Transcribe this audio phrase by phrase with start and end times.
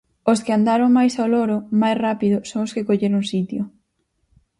[0.31, 3.61] Os que andaron máis ao loro, máis rápido, son os que colleron sitio.